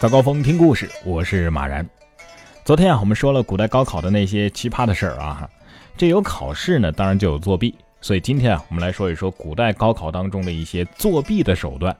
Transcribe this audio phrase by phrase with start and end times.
[0.00, 1.84] 早高峰听故事，我是马然。
[2.64, 5.50] 昨天啊，我们说了古代高考的那些奇葩的事儿啊，
[5.96, 7.74] 这有考试呢，当然就有作弊。
[8.00, 11.96] 所以今天啊，我们来说一说古代高考当中的一些作弊的手段。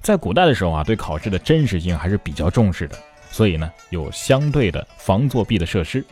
[0.00, 2.96] 在古代的时候啊，对考试的真实性还是比较重视的，
[3.30, 6.02] 所以呢，有相对的防作弊的设施。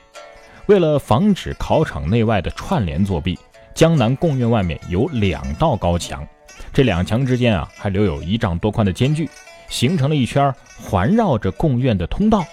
[0.66, 3.38] 为了防止考场内外的串联作弊，
[3.74, 6.22] 江南贡院外面有两道高墙，
[6.70, 9.26] 这两墙之间啊，还留有一丈多宽的间距。
[9.72, 12.44] 形成了一圈环绕着贡院的通道，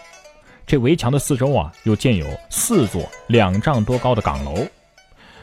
[0.66, 4.66] 这围墙的四周啊，又建有四座两丈多高的岗楼。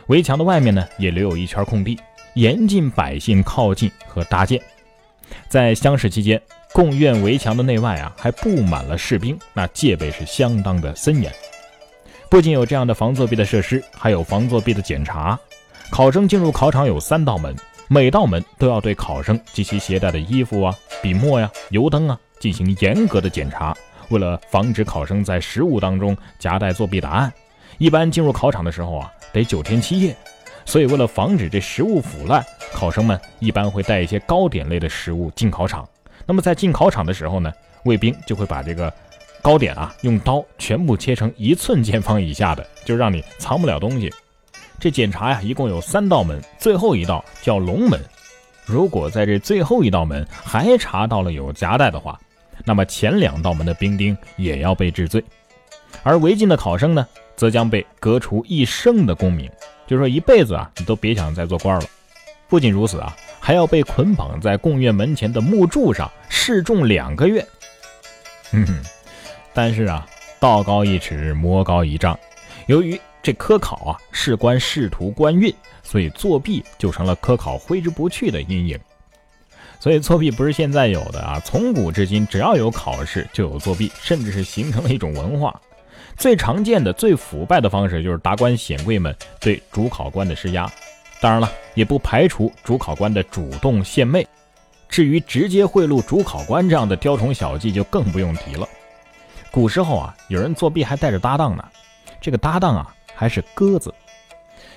[0.07, 2.01] 围墙的外面呢，也留有一圈空地，
[2.34, 4.59] 严禁百姓靠近和搭建。
[5.51, 6.41] 在乡试期间，
[6.73, 11.31] 贡院围墙的内外啊，还布满了士兵，那戒备是相当的森严。
[12.31, 15.39] 不仅有这样的防作弊的设施，还有防作弊的检查。
[15.91, 17.55] 考生进入考场有三道门。
[17.89, 23.77] 每道门都要对考生及其携带的衣服啊、笔墨呀、油灯啊进行严格的检查。
[24.09, 27.33] 为了防止考生在食物当中夹带作弊答案，
[27.78, 30.17] 一般进入考场的时候啊，得九天七夜。
[30.65, 35.89] 所以为了防止这食物腐烂，考生们一般会带一些糕点类的食物进考场。
[36.27, 37.53] 那么在进考场的时候呢，
[37.84, 38.93] 卫兵就会把这个
[39.41, 44.12] 糕点啊用刀全部切成一寸见方以下的，就让你藏不了东西。
[44.78, 47.98] 这检查呀，一共有三道门，最后一道叫龙门。
[48.64, 52.20] 如果在这最后一道门还查到了有夹带的话，
[52.64, 55.22] 那么前两道门的兵丁也要被治罪。
[56.02, 59.50] 而违禁的考生呢，则将被革除一生的功名，
[59.86, 61.86] 就说一辈子啊，你都别想再做官了。
[62.48, 67.44] 不仅如此啊，还要被捆绑在贡院门前的木柱上示众两个月。
[68.50, 68.82] 哼哼，
[69.54, 70.06] 但是啊，
[70.38, 72.19] 道高一尺，魔高一丈，
[72.66, 73.00] 由于。
[73.27, 78.78] 这科考啊，事关仕途官运，所以作弊就成了科考挥之不去的阴影。
[79.80, 85.60] 所以作弊不是现在有的啊，从古至今，只要有考试就有作弊，甚至是形成了一种文化。
[86.16, 90.70] 最常见的、最腐败的方式就是达官显贵们对主考官的施压。
[91.20, 94.25] 当然了，也不排除主考官的主动献媚。
[94.88, 98.69] 至于直接贿赂主考官这样的雕虫小技，就更不用提了。
[99.50, 101.65] 古时候啊，有人作弊还带着搭档呢，
[102.20, 102.92] 这个搭档啊。
[103.16, 103.93] 还是鸽子，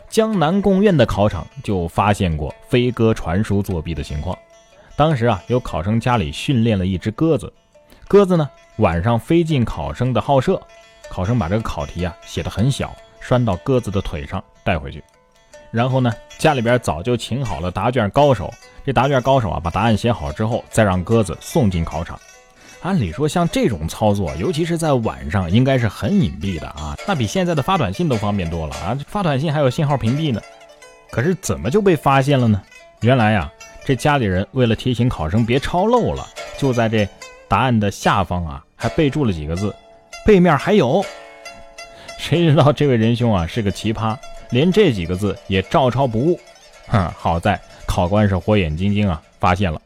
[0.09, 4.35] 江南贡院的考场就发现过飞鸽传书作弊的情况。
[4.95, 7.51] 当时啊，有考生家里训练了一只鸽子，
[8.07, 10.59] 鸽子呢晚上飞进考生的号舍，
[11.09, 15.03] 考生把这个考题啊写得很小，拴到鸽子的腿上带回去。
[15.69, 18.51] 然后呢，家里边早就请好了答卷高手，
[18.83, 22.19] 这答卷高手啊把答案写好之后，再让鸽子送进考场。
[22.81, 26.95] 按理说，像这种操作，尤其是在晚上，应该是很隐蔽的啊。
[27.06, 28.97] 那比现在的发短信都方便多了啊！
[29.07, 30.41] 发短信还有信号屏蔽呢。
[31.12, 32.62] 可是怎么就被发现了呢？
[33.01, 33.51] 原来呀，
[33.84, 36.25] 这家里人为了提醒考生别抄漏了，
[36.57, 37.06] 就在这
[37.50, 39.75] 答案的下方啊，还备注了几个字，
[40.25, 41.03] 背面还有。
[42.18, 44.16] 谁知道这位仁兄啊是个奇葩，
[44.51, 46.39] 连这几个字也照抄不误。
[46.88, 49.81] 哼，好在考官是火眼金睛啊，发现了。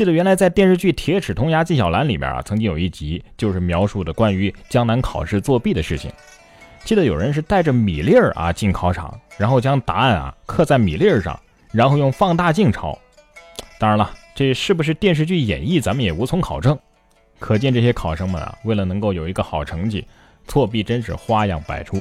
[0.00, 6.10] 记得原来在电视剧《铁齿铜牙纪晓岚》里边啊，曾经有一集就是描述的关于江南考试作弊的事情。
[6.84, 11.38] 记得有人是带着米粒儿啊进考场，然后将答案啊刻在米粒儿上，
[11.70, 12.98] 然后用放大镜抄。
[13.78, 16.78] 当然了，这是不是电视剧演绎，咱们也无从考证。
[17.38, 20.06] 可见这些考生们啊，为了能够有一个好成绩，
[20.46, 22.00] 作弊真是花样百出。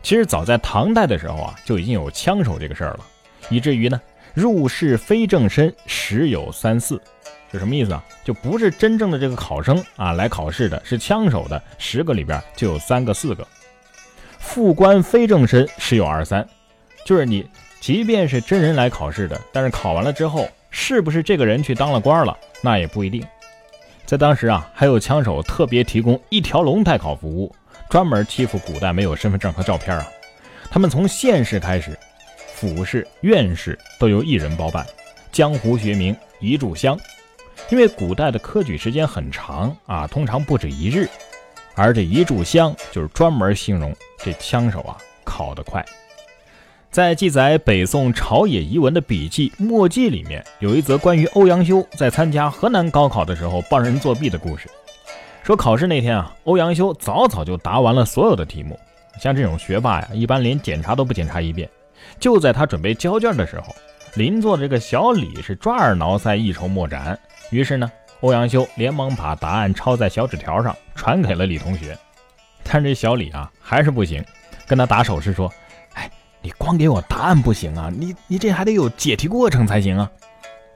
[0.00, 3.00] 其实早在唐代的时候啊，就已经有枪手这个事儿了，
[3.48, 4.00] 以至于呢。
[4.34, 7.00] 入室非正身十有三四，
[7.50, 8.04] 这什么意思啊？
[8.24, 13.46] 就不是真正的这个考生啊来考试的，是枪手的十个里边就有三个四个。
[14.38, 16.46] 副官非正身十有二三，
[17.04, 17.48] 就是你
[17.80, 23.22] 即便是真人来考试的，但是考完了之后是不是这个人去当了官了，那也不一定。
[24.06, 27.54] 在当时啊，还有枪手特别提供一条龙代考服务，
[27.88, 30.06] 专门欺负古代没有身份证和照片啊。
[30.70, 31.96] 他们从县试开始。
[32.68, 34.86] 府试、院试都由一人包办，
[35.32, 36.98] 江湖学名一炷香。
[37.70, 41.08] 因为古代的科举时间很长啊，通常不止一日，
[41.74, 45.84] 而这一炷香就是专门形容这枪手啊考得快。
[46.90, 54.68] 在记载北宋朝野遗文的笔记《墨迹》里面，有一则关于欧阳修在参加河南高考的时候帮人作弊的故事。
[55.42, 58.78] 说考试那天啊，欧阳修早早就答完了所有的题目。
[59.20, 61.68] 像这种学霸呀，一般连检查都不检查一遍。
[62.18, 63.74] 就在他准备交卷的时候，
[64.14, 67.18] 邻座的这个小李是抓耳挠腮、一筹莫展。
[67.50, 71.96] 于是呢，欧阳修连忙把答案抄在小纸条上，传给了李同学。
[72.62, 74.24] 但这小李啊，还是不行，
[74.66, 75.52] 跟他打手势说
[75.94, 76.10] ：“哎，
[76.42, 80.10] 你光给我答案不行啊，你你这还得有解题过程才行啊。”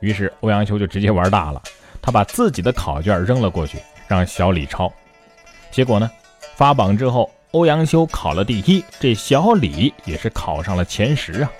[0.00, 1.62] 于是欧阳修就直接玩大了，
[2.02, 3.78] 他把自己的考卷扔了过去，
[4.08, 4.92] 让小李抄。
[5.70, 6.10] 结果呢，
[6.56, 11.52] 发榜之后，欧阳修考了第一，这小李也是考上了前十啊。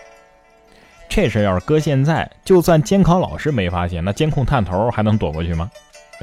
[1.09, 5.71] 这事要是搁现在，就算监考老师没发现，那监控探头还能躲过去吗？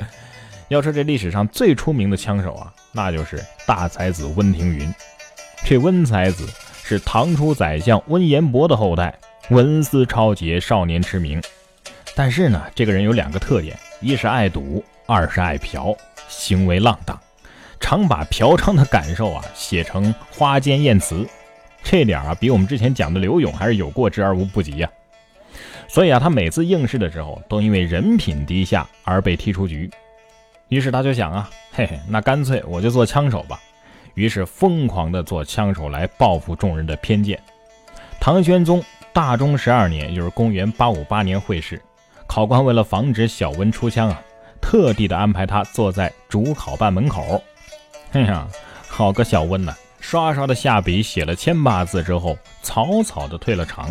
[0.68, 4.94] 要说这历史上最出名的枪手啊，那就是大才子温庭筠。
[5.64, 6.46] 这温才子
[6.84, 9.18] 是唐初宰相温彦博的后代，
[9.52, 11.42] 文思超杰，少年驰名。
[12.14, 15.96] 但是呢，这个人有两个特点：一是爱赌，二是爱嫖，
[16.28, 17.18] 行为浪荡，
[17.82, 21.28] 常把嫖娼的感受啊写成花间艳词。
[21.84, 24.90] 这点啊，比我们之前讲的刘勇还是有过之而无不及呀。
[25.88, 29.90] 所以啊，他每次应试的时候，都因为人品低下而被踢出局。
[30.70, 33.60] 于是他就想啊，嘿嘿，那干脆我就做枪手吧。
[34.14, 37.38] 于是疯狂的做枪手来报复众人的偏见。
[38.20, 38.82] 唐玄宗
[39.12, 41.82] 大中十二年，也就是公元八五八年会试，
[42.28, 44.22] 考官为了防止小温出枪啊，
[44.62, 47.44] 特地的安排他坐在主考办门口。
[48.14, 48.46] 哎呀，
[48.90, 49.74] 好个小温呐！
[50.02, 53.90] 刷刷的下笔写了千八字之后，草草的退了场。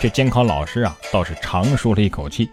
[0.00, 2.48] 这监考老师啊，倒是长舒了一口气。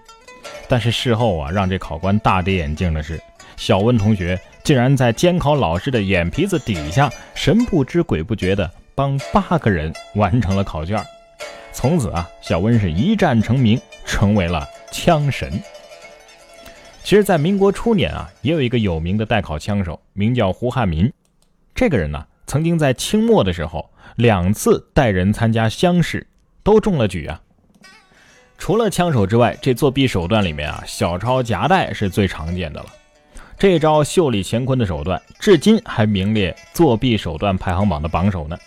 [0.68, 3.22] 但是事后啊，让这考官大跌眼镜的是，
[3.56, 11.02] 小温同学竟然在监考老师的眼皮子底下，神不知鬼不觉的帮八个人完成了考卷。
[11.72, 15.62] 从此啊，小温是一战成名，成为了枪神。
[17.08, 21.10] 其实，在民国初年啊，也有一个有名的代考枪手，名叫胡汉民。
[21.74, 22.26] 这个人呢。
[22.46, 26.28] 曾经在清末的时候，两次带人参加乡试，
[26.64, 27.42] 都中了举啊。
[28.58, 32.88] 除了枪手之外，这作弊手段里面啊，小抄夹带是最常见的了。
[33.58, 38.58] 这招秀丽乾坤的手段，至今还名列作弊手段排行榜的榜首呢。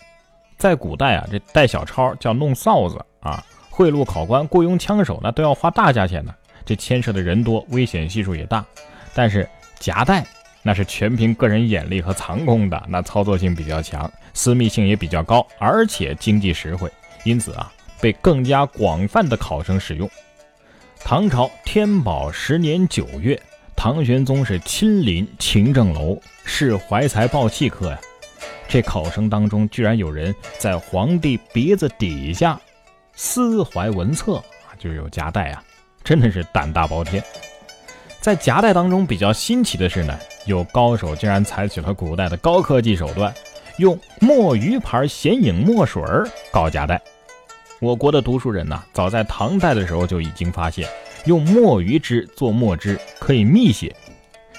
[0.56, 6.34] 在古代啊，这带小抄叫弄臊子啊，贿赂考官、雇佣枪手，那都要花大价钱呢。
[6.70, 8.64] 这牵涉的人多，危险系数也大。
[9.12, 9.48] 但是
[9.80, 10.24] 夹带。
[10.62, 16.92] 那是全凭个人眼力和藏功的，那操作性比较强，私密性也比较高，而且经济实惠，
[17.24, 20.08] 因此啊，被更加广泛的考生使用。
[21.02, 23.40] 唐朝天宝十年九月，
[23.74, 27.98] 唐玄宗是亲临勤政楼试怀才报气科呀，
[28.68, 32.60] 这考生当中居然有人在皇帝鼻子底下
[33.14, 35.64] 私怀文册啊，就有夹带啊，
[36.04, 37.22] 真的是胆大包天。
[38.20, 40.18] 在夹带当中比较新奇的是呢。
[40.46, 43.32] 有高手竟然采取了古代的高科技手段，
[43.76, 47.00] 用墨鱼牌显影墨水儿搞夹带。
[47.78, 50.88] 我国的读书人呢，早在唐代的时候就已经发现，
[51.26, 53.94] 用墨鱼汁做墨汁可以密写。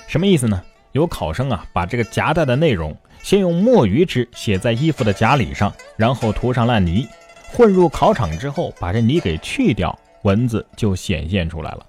[0.07, 0.61] 什么意思呢？
[0.91, 7.07] 有考生啊，把这个夹带的内容先用墨鱼汁写在衣服的夹里上，然后涂上烂泥，
[7.51, 11.85] 混入考场之后，把这泥给去掉，文字就显现出来了。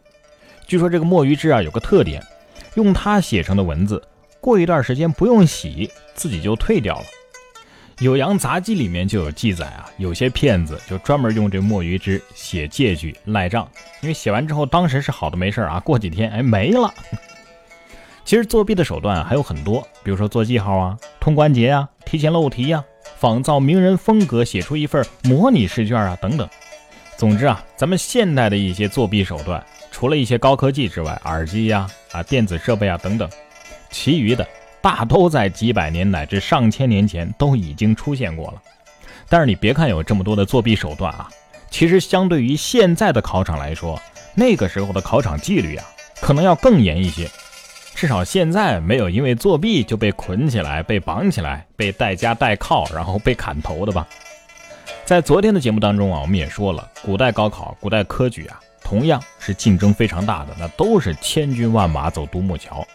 [0.66, 2.22] 据说这个墨鱼汁啊，有个特点。
[2.74, 4.02] 用它写成的文字，
[4.40, 7.04] 过一段时间不用洗，自己就退掉了。
[8.02, 13.68] 《酉阳杂记》里面就有记载啊，有些骗子就专门用这墨鱼汁写借据赖账，
[14.00, 16.92] 因为写完之后当时是好的没事啊，过几天哎没了。
[18.24, 22.82] 其实作弊的手段还有很多，比如说做记号啊、通关节啊、提前漏题呀、
[23.18, 26.48] 仿造名人风格写出一份模拟试卷啊等等。
[27.22, 29.64] 总之啊，咱们现代的一些作弊手段。
[29.92, 33.30] 除了一些高科技之外，耳机呀、啊电子设备啊等等，
[33.92, 34.44] 其余的
[34.80, 38.60] 大都在几百年乃至上千年前都已经出现过了。
[39.28, 41.30] 但是你别看有这么多的作弊手段啊，
[41.70, 44.02] 其实相对于现在的考场来说，
[44.34, 45.84] 那个时候的考场纪律啊，
[46.20, 47.30] 可能要更严一些。
[47.94, 54.08] 至少现在没有因为作弊就被捆起来、被绑起来、被带家带靠，然后被砍头的吧？
[55.04, 58.60] 在昨天的节目当中啊，我们也说了，古代高考、古代科举啊。
[58.84, 62.86] 同样是竞争非常大的，那都是千军万马走独木桥。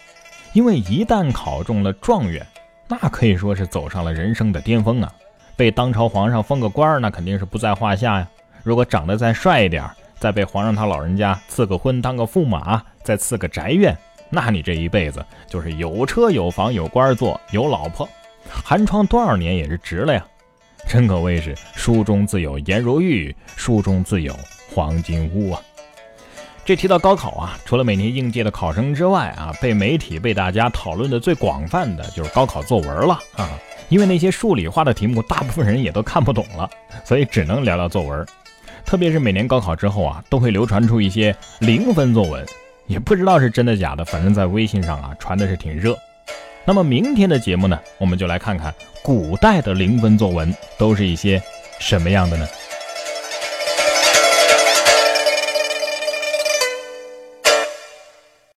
[0.53, 2.45] 因为一旦考中了状元，
[2.87, 5.11] 那可以说是走上了人生的巅峰啊！
[5.55, 8.27] 被当朝皇上封个官儿，那肯定是不在话下呀。
[8.63, 9.83] 如果长得再帅一点，
[10.17, 13.95] 再被皇上他老人家赐个婚，当个驸马，再赐个宅院，
[14.29, 18.07] 那你这一辈子就是有车有房有官做有老婆，
[18.49, 20.25] 寒窗多少年也是值了呀！
[20.87, 24.33] 真可谓是书中自有颜如玉，书中自有
[24.73, 25.61] 黄金屋啊！
[26.63, 33.49] 这提到高考啊，除了每年应届的考生之外啊，被媒体被大家讨论的最广泛的就是高考作文了啊。
[33.89, 36.69] 因为那些数理化的题目，大部分人也都看不懂了，
[37.03, 38.25] 所以只能聊聊作文。
[38.85, 42.45] 特别是每年高考之后啊，都会流传出一些零分作文，
[42.85, 45.97] 也不知道是真的假的，反正在微信上啊传的是挺热。
[46.67, 51.41] 那么明天的节目呢，我们就来看看古代的零分作文都是一些
[51.79, 52.45] 什么样的呢？